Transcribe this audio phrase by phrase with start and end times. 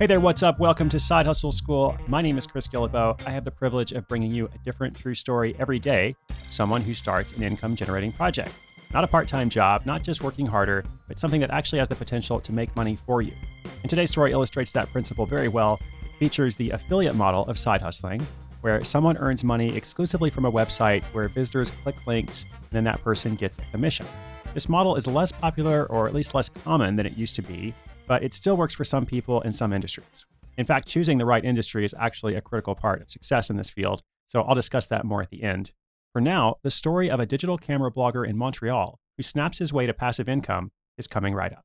[0.00, 0.58] Hey there, what's up?
[0.58, 1.94] Welcome to Side Hustle School.
[2.08, 3.22] My name is Chris Guillebeau.
[3.26, 6.16] I have the privilege of bringing you a different true story every day,
[6.48, 8.50] someone who starts an income generating project.
[8.94, 11.96] Not a part time job, not just working harder, but something that actually has the
[11.96, 13.34] potential to make money for you.
[13.82, 15.78] And today's story illustrates that principle very well.
[16.02, 18.26] It features the affiliate model of side hustling,
[18.62, 23.04] where someone earns money exclusively from a website where visitors click links and then that
[23.04, 24.06] person gets a commission.
[24.54, 27.74] This model is less popular, or at least less common than it used to be,
[28.10, 30.26] but it still works for some people in some industries.
[30.58, 33.70] In fact, choosing the right industry is actually a critical part of success in this
[33.70, 35.70] field, so I'll discuss that more at the end.
[36.12, 39.86] For now, the story of a digital camera blogger in Montreal who snaps his way
[39.86, 41.64] to passive income is coming right up.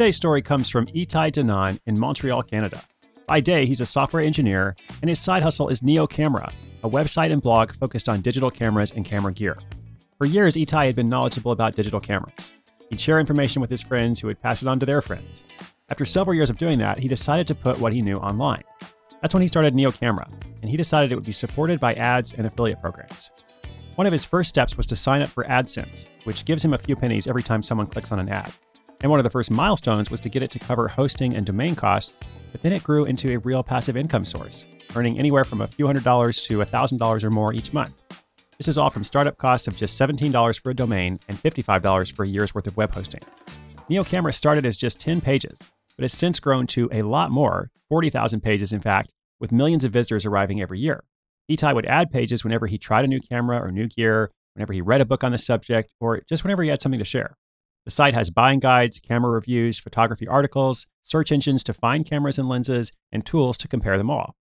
[0.00, 2.80] Today's story comes from Itai Danan in Montreal, Canada.
[3.26, 6.50] By day, he's a software engineer, and his side hustle is Neo Camera,
[6.82, 9.58] a website and blog focused on digital cameras and camera gear.
[10.16, 12.48] For years, Itai had been knowledgeable about digital cameras.
[12.88, 15.42] He'd share information with his friends who would pass it on to their friends.
[15.90, 18.62] After several years of doing that, he decided to put what he knew online.
[19.20, 20.26] That's when he started Neo Camera,
[20.62, 23.32] and he decided it would be supported by ads and affiliate programs.
[23.96, 26.78] One of his first steps was to sign up for AdSense, which gives him a
[26.78, 28.50] few pennies every time someone clicks on an ad.
[29.02, 31.74] And one of the first milestones was to get it to cover hosting and domain
[31.74, 32.18] costs,
[32.52, 35.86] but then it grew into a real passive income source, earning anywhere from a few
[35.86, 37.94] hundred dollars to a thousand dollars or more each month.
[38.58, 42.24] This is all from startup costs of just $17 for a domain and $55 for
[42.24, 43.22] a year's worth of web hosting.
[43.88, 45.58] Neo Camera started as just 10 pages,
[45.96, 49.92] but has since grown to a lot more 40,000 pages, in fact, with millions of
[49.92, 51.02] visitors arriving every year.
[51.50, 54.82] Itai would add pages whenever he tried a new camera or new gear, whenever he
[54.82, 57.34] read a book on the subject, or just whenever he had something to share.
[57.90, 62.48] The site has buying guides, camera reviews, photography articles, search engines to find cameras and
[62.48, 64.36] lenses, and tools to compare them all.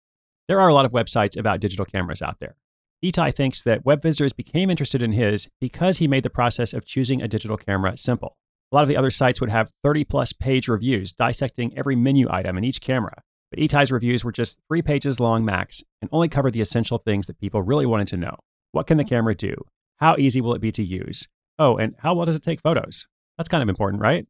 [0.49, 2.57] There are a lot of websites about digital cameras out there.
[3.01, 6.83] Itai thinks that web visitors became interested in his because he made the process of
[6.83, 8.35] choosing a digital camera simple.
[8.73, 12.27] A lot of the other sites would have 30 plus page reviews dissecting every menu
[12.29, 16.27] item in each camera, but Itai's reviews were just three pages long max and only
[16.27, 18.35] covered the essential things that people really wanted to know.
[18.73, 19.55] What can the camera do?
[20.01, 21.29] How easy will it be to use?
[21.57, 23.07] Oh, and how well does it take photos?
[23.37, 24.25] That's kind of important, right?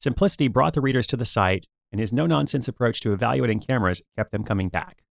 [0.00, 4.02] Simplicity brought the readers to the site, and his no nonsense approach to evaluating cameras
[4.16, 5.02] kept them coming back.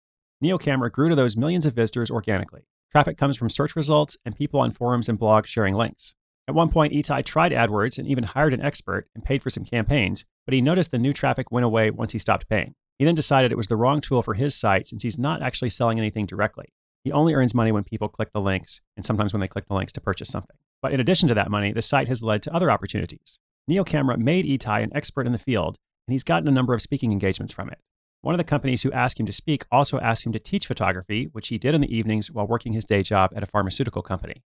[0.43, 2.61] NeoCamera grew to those millions of visitors organically.
[2.91, 6.13] Traffic comes from search results and people on forums and blogs sharing links.
[6.47, 9.65] At one point, Itai tried AdWords and even hired an expert and paid for some
[9.65, 12.73] campaigns, but he noticed the new traffic went away once he stopped paying.
[12.97, 15.69] He then decided it was the wrong tool for his site since he's not actually
[15.69, 16.73] selling anything directly.
[17.03, 19.75] He only earns money when people click the links and sometimes when they click the
[19.75, 20.55] links to purchase something.
[20.81, 23.39] But in addition to that money, the site has led to other opportunities.
[23.69, 25.77] NeoCamera made Itai an expert in the field,
[26.07, 27.79] and he's gotten a number of speaking engagements from it.
[28.21, 31.29] One of the companies who asked him to speak also asked him to teach photography,
[31.31, 34.43] which he did in the evenings while working his day job at a pharmaceutical company.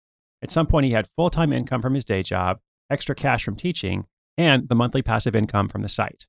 [0.42, 2.58] At some point, he had full time income from his day job,
[2.90, 4.06] extra cash from teaching,
[4.36, 6.26] and the monthly passive income from the site.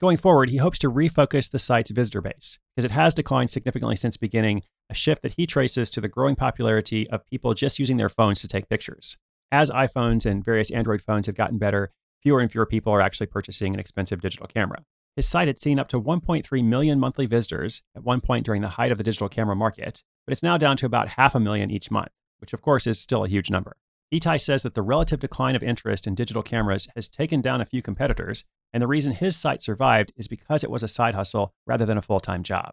[0.00, 3.96] Going forward, he hopes to refocus the site's visitor base, because it has declined significantly
[3.96, 4.60] since beginning,
[4.90, 8.40] a shift that he traces to the growing popularity of people just using their phones
[8.42, 9.16] to take pictures.
[9.52, 13.28] As iPhones and various Android phones have gotten better, fewer and fewer people are actually
[13.28, 14.84] purchasing an expensive digital camera.
[15.14, 18.68] His site had seen up to 1.3 million monthly visitors at one point during the
[18.68, 21.70] height of the digital camera market, but it's now down to about half a million
[21.70, 23.76] each month, which of course is still a huge number.
[24.12, 27.66] Itai says that the relative decline of interest in digital cameras has taken down a
[27.66, 31.54] few competitors, and the reason his site survived is because it was a side hustle
[31.66, 32.72] rather than a full time job.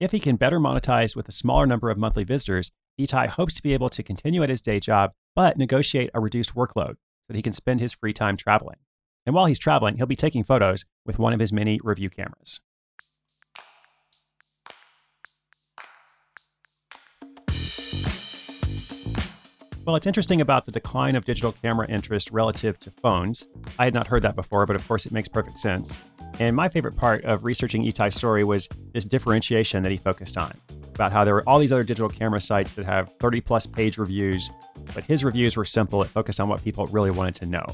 [0.00, 3.62] If he can better monetize with a smaller number of monthly visitors, Itai hopes to
[3.62, 7.36] be able to continue at his day job, but negotiate a reduced workload so that
[7.36, 8.78] he can spend his free time traveling.
[9.26, 12.60] And while he's traveling, he'll be taking photos with one of his many review cameras.
[19.88, 23.48] Well, it's interesting about the decline of digital camera interest relative to phones.
[23.78, 26.04] I had not heard that before, but of course it makes perfect sense.
[26.38, 30.52] And my favorite part of researching Itai's story was this differentiation that he focused on
[30.94, 33.96] about how there were all these other digital camera sites that have 30 plus page
[33.96, 34.50] reviews,
[34.94, 36.02] but his reviews were simple.
[36.02, 37.64] It focused on what people really wanted to know.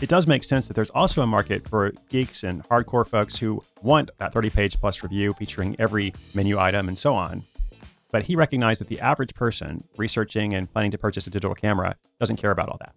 [0.00, 3.62] It does make sense that there's also a market for geeks and hardcore folks who
[3.82, 7.44] want that 30 page plus review featuring every menu item and so on.
[8.12, 11.96] But he recognized that the average person researching and planning to purchase a digital camera
[12.18, 12.94] doesn't care about all that.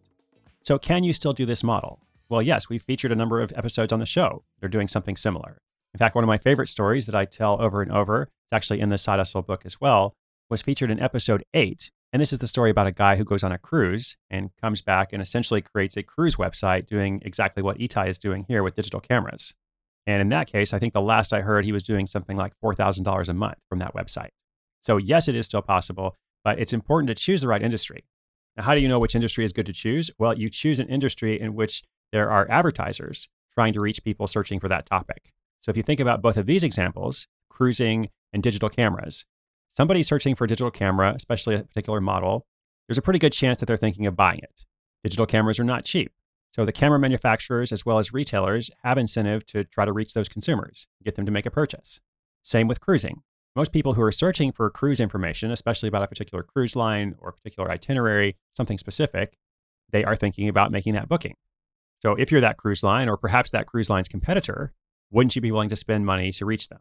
[0.63, 1.99] So, can you still do this model?
[2.29, 4.43] Well, yes, we've featured a number of episodes on the show.
[4.59, 5.57] They're doing something similar.
[5.93, 8.79] In fact, one of my favorite stories that I tell over and over, it's actually
[8.79, 10.15] in the Side Hustle book as well,
[10.49, 11.91] was featured in episode eight.
[12.11, 14.81] And this is the story about a guy who goes on a cruise and comes
[14.81, 18.75] back and essentially creates a cruise website doing exactly what Itai is doing here with
[18.75, 19.53] digital cameras.
[20.05, 22.53] And in that case, I think the last I heard, he was doing something like
[22.63, 24.29] $4,000 a month from that website.
[24.83, 28.03] So, yes, it is still possible, but it's important to choose the right industry.
[28.57, 30.11] Now, how do you know which industry is good to choose?
[30.19, 34.59] Well, you choose an industry in which there are advertisers trying to reach people searching
[34.59, 35.31] for that topic.
[35.61, 39.23] So, if you think about both of these examples, cruising and digital cameras,
[39.71, 42.45] somebody searching for a digital camera, especially a particular model,
[42.87, 44.65] there's a pretty good chance that they're thinking of buying it.
[45.03, 46.11] Digital cameras are not cheap.
[46.51, 50.27] So, the camera manufacturers as well as retailers have incentive to try to reach those
[50.27, 52.01] consumers, get them to make a purchase.
[52.43, 53.21] Same with cruising.
[53.55, 57.29] Most people who are searching for cruise information, especially about a particular cruise line or
[57.29, 59.37] a particular itinerary, something specific,
[59.91, 61.35] they are thinking about making that booking.
[62.01, 64.73] So if you're that cruise line or perhaps that cruise line's competitor,
[65.11, 66.79] wouldn't you be willing to spend money to reach them?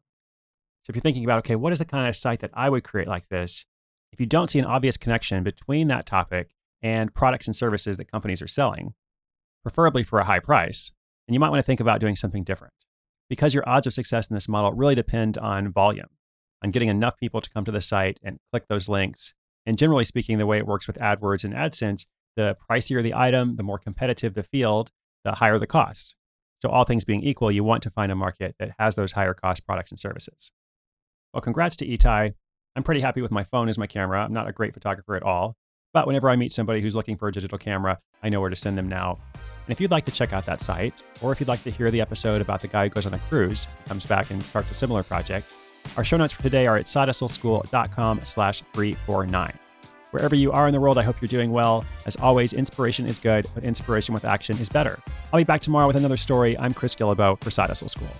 [0.82, 2.84] So if you're thinking about, okay, what is the kind of site that I would
[2.84, 3.66] create like this?
[4.10, 6.48] If you don't see an obvious connection between that topic
[6.80, 8.94] and products and services that companies are selling,
[9.62, 10.90] preferably for a high price,
[11.28, 12.72] then you might want to think about doing something different.
[13.28, 16.08] Because your odds of success in this model really depend on volume
[16.62, 19.34] on getting enough people to come to the site and click those links.
[19.66, 22.06] And generally speaking, the way it works with AdWords and AdSense,
[22.36, 24.90] the pricier the item, the more competitive the field,
[25.24, 26.14] the higher the cost.
[26.60, 29.34] So, all things being equal, you want to find a market that has those higher
[29.34, 30.52] cost products and services.
[31.34, 32.34] Well, congrats to Itai.
[32.76, 34.22] I'm pretty happy with my phone as my camera.
[34.22, 35.56] I'm not a great photographer at all,
[35.92, 38.56] but whenever I meet somebody who's looking for a digital camera, I know where to
[38.56, 39.18] send them now.
[39.34, 41.90] And if you'd like to check out that site, or if you'd like to hear
[41.90, 44.74] the episode about the guy who goes on a cruise, comes back and starts a
[44.74, 45.52] similar project,
[45.96, 49.52] our show notes for today are at sidehustleschool.com slash 349.
[50.10, 51.84] Wherever you are in the world, I hope you're doing well.
[52.04, 54.98] As always, inspiration is good, but inspiration with action is better.
[55.32, 56.56] I'll be back tomorrow with another story.
[56.58, 58.10] I'm Chris Guillebeau for Side Hustle School.